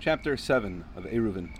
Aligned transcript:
Chapter 0.00 0.34
7 0.38 0.86
of 0.96 1.04
Eruvin. 1.04 1.50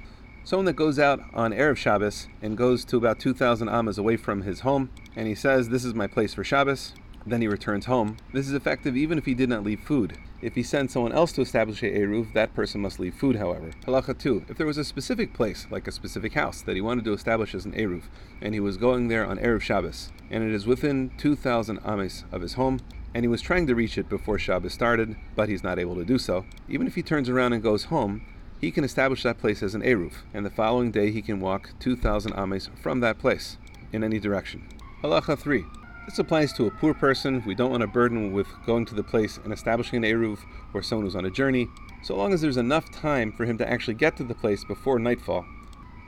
Someone 0.45 0.65
that 0.65 0.73
goes 0.73 0.99
out 0.99 1.21
on 1.35 1.53
Erev 1.53 1.77
Shabbos 1.77 2.27
and 2.41 2.57
goes 2.57 2.87
to 2.87 2.97
about 2.97 3.21
2,000 3.21 3.69
amas 3.69 3.99
away 3.99 4.17
from 4.17 4.41
his 4.41 4.61
home, 4.61 4.89
and 5.15 5.29
he 5.29 5.35
says, 5.35 5.69
This 5.69 5.85
is 5.85 5.93
my 5.93 6.07
place 6.07 6.33
for 6.33 6.43
Shabbos, 6.43 6.95
then 7.27 7.43
he 7.43 7.49
returns 7.49 7.85
home. 7.85 8.17
This 8.33 8.49
is 8.49 8.55
effective 8.55 8.97
even 8.97 9.19
if 9.19 9.27
he 9.27 9.35
did 9.35 9.51
not 9.51 9.63
leave 9.63 9.81
food. 9.81 10.17
If 10.41 10.55
he 10.55 10.63
sends 10.63 10.95
someone 10.95 11.13
else 11.13 11.33
to 11.33 11.43
establish 11.43 11.83
a 11.83 11.87
Eruv, 11.87 12.33
that 12.33 12.55
person 12.55 12.81
must 12.81 12.99
leave 12.99 13.15
food, 13.15 13.37
however. 13.37 13.73
Halacha 13.87 14.19
2. 14.19 14.47
If 14.49 14.57
there 14.57 14.67
was 14.67 14.79
a 14.79 14.85
specific 14.85 15.35
place, 15.35 15.67
like 15.71 15.87
a 15.87 15.93
specific 15.93 16.33
house, 16.33 16.63
that 16.63 16.77
he 16.77 16.81
wanted 16.81 17.05
to 17.05 17.13
establish 17.13 17.55
as 17.55 17.67
an 17.67 17.73
Eruv, 17.73 18.05
and 18.41 18.55
he 18.55 18.61
was 18.61 18.79
going 18.79 19.09
there 19.09 19.27
on 19.27 19.37
Erev 19.37 19.61
Shabbos, 19.61 20.13
and 20.31 20.43
it 20.43 20.55
is 20.55 20.67
within 20.67 21.11
2,000 21.19 21.79
amas 21.85 22.25
of 22.33 22.41
his 22.41 22.55
home, 22.55 22.81
and 23.15 23.25
he 23.25 23.29
was 23.29 23.43
trying 23.43 23.67
to 23.67 23.75
reach 23.75 23.99
it 23.99 24.09
before 24.09 24.39
Shabbos 24.39 24.73
started, 24.73 25.17
but 25.35 25.49
he's 25.49 25.65
not 25.65 25.79
able 25.79 25.97
to 25.97 26.05
do 26.05 26.19
so. 26.19 26.45
Even 26.69 26.87
if 26.87 26.95
he 26.95 27.03
turns 27.03 27.29
around 27.29 27.53
and 27.53 27.63
goes 27.63 27.85
home, 27.85 28.27
he 28.61 28.71
can 28.71 28.85
establish 28.85 29.23
that 29.23 29.39
place 29.39 29.63
as 29.63 29.75
an 29.75 29.83
Eruv, 29.83 30.13
and 30.35 30.45
the 30.45 30.51
following 30.51 30.91
day 30.91 31.11
he 31.11 31.23
can 31.23 31.41
walk 31.41 31.71
2,000 31.81 32.33
amas 32.35 32.71
from 32.83 33.01
that 33.01 33.19
place, 33.19 33.57
in 33.93 34.05
any 34.05 34.19
direction. 34.19 34.69
Halacha 35.03 35.39
3. 35.39 35.65
This 36.07 36.19
applies 36.19 36.53
to 36.55 36.67
a 36.67 36.71
poor 36.71 36.93
person 36.93 37.43
we 37.47 37.55
don't 37.55 37.71
want 37.71 37.83
to 37.83 37.87
burden 37.87 38.33
with 38.33 38.49
going 38.67 38.85
to 38.87 38.95
the 38.95 39.03
place 39.03 39.39
and 39.45 39.53
establishing 39.53 40.05
an 40.05 40.11
Eruv, 40.11 40.39
or 40.75 40.83
someone 40.83 41.07
who's 41.07 41.17
on 41.17 41.25
a 41.25 41.31
journey, 41.31 41.69
so 42.03 42.17
long 42.17 42.33
as 42.33 42.41
there's 42.41 42.57
enough 42.57 42.91
time 42.91 43.33
for 43.33 43.45
him 43.45 43.59
to 43.59 43.69
actually 43.69 43.95
get 43.95 44.17
to 44.17 44.25
the 44.25 44.35
place 44.35 44.65
before 44.65 44.99
nightfall, 44.99 45.45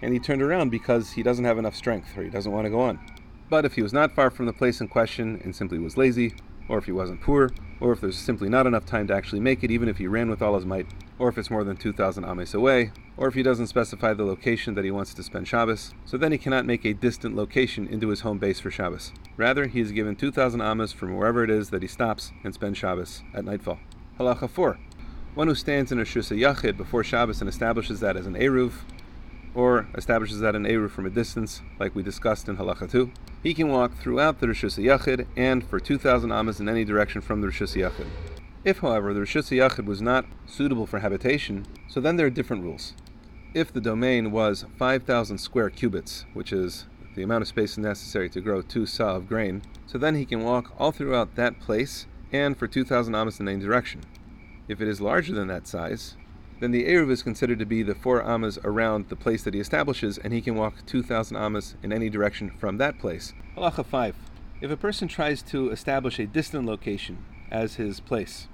and 0.02 0.12
he 0.12 0.18
turned 0.18 0.42
around 0.42 0.70
because 0.70 1.12
he 1.12 1.22
doesn't 1.22 1.44
have 1.44 1.58
enough 1.58 1.76
strength 1.76 2.16
or 2.16 2.22
he 2.22 2.30
doesn't 2.30 2.52
want 2.52 2.64
to 2.64 2.70
go 2.70 2.80
on. 2.80 2.98
But 3.48 3.64
if 3.64 3.74
he 3.74 3.82
was 3.82 3.92
not 3.92 4.14
far 4.14 4.30
from 4.30 4.46
the 4.46 4.52
place 4.52 4.80
in 4.80 4.88
question 4.88 5.40
and 5.44 5.54
simply 5.54 5.78
was 5.78 5.96
lazy, 5.96 6.34
or 6.68 6.78
if 6.78 6.84
he 6.84 6.92
wasn't 6.92 7.20
poor, 7.20 7.50
or 7.80 7.92
if 7.92 8.00
there's 8.00 8.18
simply 8.18 8.48
not 8.48 8.66
enough 8.66 8.86
time 8.86 9.06
to 9.08 9.14
actually 9.14 9.40
make 9.40 9.64
it, 9.64 9.70
even 9.70 9.88
if 9.88 9.98
he 9.98 10.06
ran 10.06 10.30
with 10.30 10.40
all 10.40 10.54
his 10.54 10.64
might, 10.64 10.86
or 11.18 11.28
if 11.28 11.38
it's 11.38 11.50
more 11.50 11.64
than 11.64 11.76
2,000 11.76 12.24
amas 12.24 12.54
away, 12.54 12.92
or 13.16 13.28
if 13.28 13.34
he 13.34 13.42
doesn't 13.42 13.66
specify 13.66 14.12
the 14.12 14.24
location 14.24 14.74
that 14.74 14.84
he 14.84 14.90
wants 14.90 15.14
to 15.14 15.22
spend 15.22 15.46
Shabbos, 15.48 15.92
so 16.04 16.16
then 16.16 16.32
he 16.32 16.38
cannot 16.38 16.66
make 16.66 16.84
a 16.84 16.94
distant 16.94 17.36
location 17.36 17.86
into 17.86 18.08
his 18.08 18.20
home 18.20 18.38
base 18.38 18.60
for 18.60 18.70
Shabbos. 18.70 19.12
Rather, 19.36 19.66
he 19.66 19.80
is 19.80 19.92
given 19.92 20.16
2,000 20.16 20.60
amas 20.60 20.92
from 20.92 21.16
wherever 21.16 21.44
it 21.44 21.50
is 21.50 21.70
that 21.70 21.82
he 21.82 21.88
stops 21.88 22.32
and 22.44 22.54
spends 22.54 22.78
Shabbos 22.78 23.22
at 23.34 23.44
nightfall. 23.44 23.78
Halacha 24.18 24.48
4. 24.48 24.78
One 25.34 25.48
who 25.48 25.54
stands 25.54 25.90
in 25.90 25.98
a 25.98 26.02
Rishus 26.02 26.36
Yachid 26.36 26.76
before 26.76 27.02
Shabbos 27.02 27.40
and 27.40 27.48
establishes 27.48 28.00
that 28.00 28.16
as 28.16 28.26
an 28.26 28.34
Eruv, 28.34 28.72
or 29.54 29.86
establishes 29.94 30.40
that 30.40 30.54
an 30.54 30.64
Eruv 30.64 30.90
from 30.90 31.06
a 31.06 31.10
distance, 31.10 31.60
like 31.78 31.94
we 31.94 32.02
discussed 32.02 32.48
in 32.48 32.56
Halacha 32.56 32.90
2, 32.90 33.10
he 33.42 33.54
can 33.54 33.68
walk 33.68 33.94
throughout 33.96 34.40
the 34.40 34.46
Rishus 34.46 34.82
Yachid 34.82 35.26
and 35.36 35.64
for 35.64 35.80
2,000 35.80 36.30
amas 36.30 36.60
in 36.60 36.68
any 36.68 36.84
direction 36.84 37.20
from 37.20 37.40
the 37.40 37.48
Rishus 37.48 37.76
Yachid. 37.76 38.06
If, 38.64 38.78
however, 38.78 39.12
the 39.12 39.20
Rishus 39.20 39.50
Yachid 39.50 39.84
was 39.84 40.00
not 40.00 40.24
suitable 40.46 40.86
for 40.86 41.00
habitation, 41.00 41.66
so 41.88 42.00
then 42.00 42.16
there 42.16 42.26
are 42.26 42.30
different 42.30 42.62
rules. 42.62 42.94
If 43.54 43.72
the 43.72 43.80
domain 43.80 44.30
was 44.30 44.64
5,000 44.78 45.38
square 45.38 45.68
cubits, 45.68 46.24
which 46.32 46.52
is 46.52 46.86
the 47.14 47.22
amount 47.22 47.42
of 47.42 47.48
space 47.48 47.76
necessary 47.76 48.30
to 48.30 48.40
grow 48.40 48.62
two 48.62 48.86
sa 48.86 49.16
of 49.16 49.28
grain, 49.28 49.62
so 49.86 49.98
then 49.98 50.14
he 50.14 50.24
can 50.24 50.42
walk 50.42 50.72
all 50.78 50.92
throughout 50.92 51.34
that 51.34 51.60
place 51.60 52.06
and 52.32 52.56
for 52.56 52.66
2,000 52.66 53.14
amas 53.14 53.40
in 53.40 53.48
any 53.48 53.60
direction. 53.60 54.00
If 54.68 54.80
it 54.80 54.88
is 54.88 55.00
larger 55.00 55.34
than 55.34 55.48
that 55.48 55.66
size, 55.66 56.16
then 56.62 56.70
the 56.70 56.84
Eruv 56.84 57.10
is 57.10 57.24
considered 57.24 57.58
to 57.58 57.66
be 57.66 57.82
the 57.82 57.92
four 57.92 58.22
amas 58.22 58.56
around 58.62 59.08
the 59.08 59.16
place 59.16 59.42
that 59.42 59.52
he 59.52 59.58
establishes, 59.58 60.16
and 60.16 60.32
he 60.32 60.40
can 60.40 60.54
walk 60.54 60.86
2,000 60.86 61.36
amas 61.36 61.74
in 61.82 61.92
any 61.92 62.08
direction 62.08 62.52
from 62.52 62.78
that 62.78 63.00
place. 63.00 63.32
Halacha 63.56 63.84
5. 63.84 64.14
If 64.60 64.70
a 64.70 64.76
person 64.76 65.08
tries 65.08 65.42
to 65.42 65.70
establish 65.70 66.20
a 66.20 66.26
distant 66.26 66.64
location 66.64 67.18
as 67.50 67.74
his 67.74 67.98
place, 67.98 68.46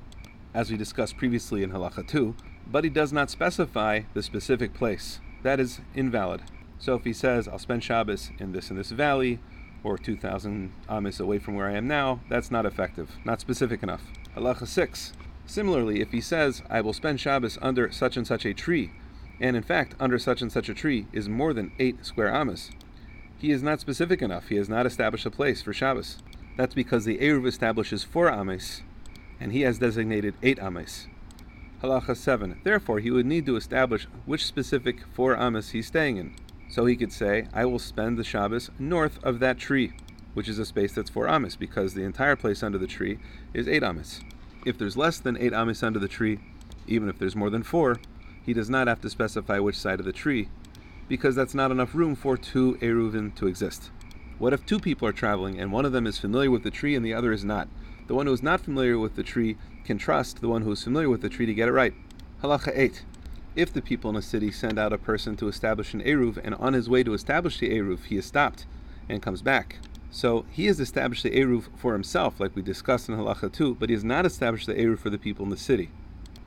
as 0.54 0.70
we 0.70 0.78
discussed 0.78 1.18
previously 1.18 1.62
in 1.62 1.70
Halacha 1.70 2.08
2, 2.08 2.34
but 2.66 2.82
he 2.82 2.88
does 2.88 3.12
not 3.12 3.28
specify 3.28 4.00
the 4.14 4.22
specific 4.22 4.72
place, 4.72 5.20
that 5.42 5.60
is 5.60 5.80
invalid. 5.94 6.40
So 6.78 6.94
if 6.94 7.04
he 7.04 7.12
says, 7.12 7.46
I'll 7.46 7.58
spend 7.58 7.84
Shabbos 7.84 8.30
in 8.38 8.52
this 8.52 8.70
and 8.70 8.78
this 8.78 8.90
valley, 8.90 9.38
or 9.84 9.98
2,000 9.98 10.72
amas 10.88 11.20
away 11.20 11.40
from 11.40 11.56
where 11.56 11.68
I 11.68 11.74
am 11.74 11.86
now, 11.86 12.20
that's 12.30 12.50
not 12.50 12.64
effective, 12.64 13.10
not 13.26 13.42
specific 13.42 13.82
enough. 13.82 14.04
Halacha 14.34 14.66
6. 14.66 15.12
Similarly, 15.48 16.02
if 16.02 16.12
he 16.12 16.20
says, 16.20 16.62
I 16.68 16.82
will 16.82 16.92
spend 16.92 17.20
Shabbos 17.20 17.56
under 17.62 17.90
such 17.90 18.18
and 18.18 18.26
such 18.26 18.44
a 18.44 18.52
tree, 18.52 18.92
and 19.40 19.56
in 19.56 19.62
fact, 19.62 19.94
under 19.98 20.18
such 20.18 20.42
and 20.42 20.52
such 20.52 20.68
a 20.68 20.74
tree 20.74 21.06
is 21.10 21.26
more 21.26 21.54
than 21.54 21.72
eight 21.78 22.04
square 22.04 22.32
amas, 22.32 22.70
he 23.38 23.50
is 23.50 23.62
not 23.62 23.80
specific 23.80 24.20
enough. 24.20 24.48
He 24.48 24.56
has 24.56 24.68
not 24.68 24.84
established 24.84 25.24
a 25.24 25.30
place 25.30 25.62
for 25.62 25.72
Shabbos. 25.72 26.18
That's 26.58 26.74
because 26.74 27.06
the 27.06 27.16
Eruv 27.16 27.46
establishes 27.46 28.04
four 28.04 28.30
amas, 28.30 28.82
and 29.40 29.52
he 29.52 29.62
has 29.62 29.78
designated 29.78 30.34
eight 30.42 30.58
amas. 30.58 31.06
Halacha 31.82 32.14
7. 32.14 32.60
Therefore, 32.62 32.98
he 33.00 33.10
would 33.10 33.24
need 33.24 33.46
to 33.46 33.56
establish 33.56 34.06
which 34.26 34.44
specific 34.44 34.98
four 35.14 35.34
amas 35.34 35.70
he's 35.70 35.86
staying 35.86 36.18
in. 36.18 36.36
So 36.68 36.84
he 36.84 36.94
could 36.94 37.12
say, 37.12 37.46
I 37.54 37.64
will 37.64 37.78
spend 37.78 38.18
the 38.18 38.24
Shabbos 38.24 38.70
north 38.78 39.18
of 39.24 39.38
that 39.38 39.56
tree, 39.56 39.94
which 40.34 40.48
is 40.48 40.58
a 40.58 40.66
space 40.66 40.92
that's 40.92 41.08
four 41.08 41.26
amas, 41.26 41.56
because 41.56 41.94
the 41.94 42.02
entire 42.02 42.36
place 42.36 42.62
under 42.62 42.76
the 42.76 42.86
tree 42.86 43.18
is 43.54 43.66
eight 43.66 43.82
amas. 43.82 44.20
If 44.68 44.76
there's 44.76 44.98
less 44.98 45.18
than 45.18 45.38
eight 45.38 45.54
amas 45.54 45.82
under 45.82 45.98
the 45.98 46.08
tree, 46.08 46.40
even 46.86 47.08
if 47.08 47.18
there's 47.18 47.34
more 47.34 47.48
than 47.48 47.62
four, 47.62 47.96
he 48.44 48.52
does 48.52 48.68
not 48.68 48.86
have 48.86 49.00
to 49.00 49.08
specify 49.08 49.58
which 49.58 49.78
side 49.78 49.98
of 49.98 50.04
the 50.04 50.12
tree, 50.12 50.50
because 51.08 51.34
that's 51.34 51.54
not 51.54 51.70
enough 51.70 51.94
room 51.94 52.14
for 52.14 52.36
two 52.36 52.76
eruvin 52.82 53.34
to 53.36 53.46
exist. 53.46 53.90
What 54.38 54.52
if 54.52 54.66
two 54.66 54.78
people 54.78 55.08
are 55.08 55.12
traveling 55.12 55.58
and 55.58 55.72
one 55.72 55.86
of 55.86 55.92
them 55.92 56.06
is 56.06 56.18
familiar 56.18 56.50
with 56.50 56.64
the 56.64 56.70
tree 56.70 56.94
and 56.94 57.02
the 57.02 57.14
other 57.14 57.32
is 57.32 57.46
not? 57.46 57.66
The 58.08 58.14
one 58.14 58.26
who 58.26 58.32
is 58.34 58.42
not 58.42 58.60
familiar 58.60 58.98
with 58.98 59.16
the 59.16 59.22
tree 59.22 59.56
can 59.84 59.96
trust 59.96 60.42
the 60.42 60.48
one 60.48 60.60
who 60.60 60.72
is 60.72 60.84
familiar 60.84 61.08
with 61.08 61.22
the 61.22 61.30
tree 61.30 61.46
to 61.46 61.54
get 61.54 61.68
it 61.68 61.72
right. 61.72 61.94
Halacha 62.42 62.72
8. 62.74 63.04
If 63.56 63.72
the 63.72 63.80
people 63.80 64.10
in 64.10 64.16
a 64.16 64.22
city 64.22 64.50
send 64.50 64.78
out 64.78 64.92
a 64.92 64.98
person 64.98 65.34
to 65.36 65.48
establish 65.48 65.94
an 65.94 66.02
Eruv, 66.02 66.38
and 66.44 66.54
on 66.56 66.74
his 66.74 66.90
way 66.90 67.02
to 67.04 67.14
establish 67.14 67.58
the 67.58 67.70
Eruv, 67.70 68.04
he 68.04 68.18
is 68.18 68.26
stopped 68.26 68.66
and 69.08 69.22
comes 69.22 69.40
back, 69.40 69.78
so 70.10 70.44
he 70.50 70.66
has 70.66 70.80
established 70.80 71.22
the 71.22 71.30
Eruv 71.30 71.68
for 71.76 71.92
himself, 71.92 72.40
like 72.40 72.56
we 72.56 72.62
discussed 72.62 73.08
in 73.08 73.16
Halacha 73.16 73.52
2, 73.52 73.74
but 73.76 73.88
he 73.88 73.94
has 73.94 74.04
not 74.04 74.26
established 74.26 74.66
the 74.66 74.74
Eruv 74.74 74.98
for 74.98 75.10
the 75.10 75.18
people 75.18 75.44
in 75.44 75.50
the 75.50 75.56
city. 75.56 75.90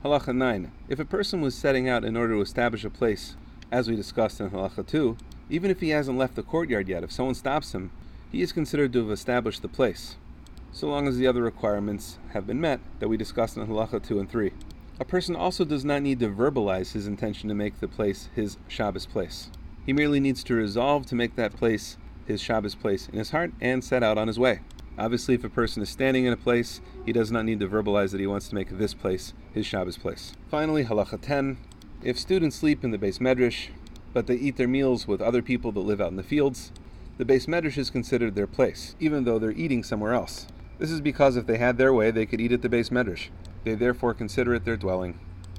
Halacha 0.04 0.34
9. 0.34 0.72
If 0.88 0.98
a 0.98 1.04
person 1.04 1.40
was 1.40 1.54
setting 1.54 1.88
out 1.88 2.04
in 2.04 2.16
order 2.16 2.34
to 2.34 2.40
establish 2.40 2.84
a 2.84 2.90
place, 2.90 3.36
as 3.70 3.88
we 3.88 3.96
discussed 3.96 4.40
in 4.40 4.50
Halacha 4.50 4.86
2, 4.86 5.16
even 5.48 5.70
if 5.70 5.80
he 5.80 5.90
hasn't 5.90 6.18
left 6.18 6.34
the 6.34 6.42
courtyard 6.42 6.88
yet, 6.88 7.04
if 7.04 7.12
someone 7.12 7.34
stops 7.34 7.72
him, 7.72 7.92
he 8.30 8.42
is 8.42 8.52
considered 8.52 8.92
to 8.92 9.00
have 9.00 9.10
established 9.10 9.62
the 9.62 9.68
place, 9.68 10.16
so 10.72 10.88
long 10.88 11.06
as 11.06 11.16
the 11.16 11.26
other 11.26 11.42
requirements 11.42 12.18
have 12.32 12.46
been 12.46 12.60
met 12.60 12.80
that 12.98 13.08
we 13.08 13.16
discussed 13.16 13.56
in 13.56 13.66
Halacha 13.66 14.02
2 14.02 14.18
and 14.18 14.30
3. 14.30 14.52
A 14.98 15.04
person 15.04 15.36
also 15.36 15.64
does 15.64 15.84
not 15.84 16.02
need 16.02 16.20
to 16.20 16.28
verbalize 16.28 16.92
his 16.92 17.06
intention 17.06 17.48
to 17.48 17.54
make 17.54 17.80
the 17.80 17.88
place 17.88 18.28
his 18.34 18.56
Shabbos 18.68 19.06
place. 19.06 19.50
He 19.84 19.92
merely 19.92 20.20
needs 20.20 20.44
to 20.44 20.54
resolve 20.54 21.06
to 21.06 21.14
make 21.14 21.36
that 21.36 21.56
place 21.56 21.96
his 22.26 22.40
Shabbos 22.40 22.74
place 22.74 23.08
in 23.08 23.18
his 23.18 23.30
heart 23.30 23.52
and 23.60 23.82
set 23.82 24.02
out 24.02 24.18
on 24.18 24.28
his 24.28 24.38
way. 24.38 24.60
Obviously, 24.98 25.34
if 25.34 25.44
a 25.44 25.48
person 25.48 25.82
is 25.82 25.88
standing 25.88 26.26
in 26.26 26.32
a 26.32 26.36
place, 26.36 26.80
he 27.06 27.12
does 27.12 27.30
not 27.30 27.44
need 27.44 27.60
to 27.60 27.68
verbalize 27.68 28.10
that 28.10 28.20
he 28.20 28.26
wants 28.26 28.48
to 28.48 28.54
make 28.54 28.76
this 28.78 28.94
place 28.94 29.32
his 29.52 29.64
Shabbos 29.64 29.96
place. 29.96 30.34
Finally, 30.50 30.84
halacha 30.84 31.20
10. 31.20 31.58
If 32.02 32.18
students 32.18 32.56
sleep 32.56 32.84
in 32.84 32.90
the 32.90 32.98
beis 32.98 33.18
medrash, 33.18 33.68
but 34.12 34.26
they 34.26 34.34
eat 34.34 34.56
their 34.56 34.68
meals 34.68 35.08
with 35.08 35.22
other 35.22 35.40
people 35.40 35.72
that 35.72 35.80
live 35.80 36.00
out 36.00 36.10
in 36.10 36.16
the 36.16 36.22
fields, 36.22 36.72
the 37.16 37.24
beis 37.24 37.46
medrash 37.46 37.78
is 37.78 37.90
considered 37.90 38.34
their 38.34 38.46
place, 38.46 38.96
even 39.00 39.24
though 39.24 39.38
they're 39.38 39.52
eating 39.52 39.82
somewhere 39.82 40.12
else. 40.12 40.46
This 40.78 40.90
is 40.90 41.00
because 41.00 41.36
if 41.36 41.46
they 41.46 41.58
had 41.58 41.78
their 41.78 41.92
way, 41.92 42.10
they 42.10 42.26
could 42.26 42.40
eat 42.40 42.52
at 42.52 42.60
the 42.62 42.68
beis 42.68 42.90
medrash. 42.90 43.28
They 43.64 43.74
therefore 43.74 44.14
consider 44.14 44.54
it 44.54 44.64
their 44.64 44.76
dwelling. 44.76 45.18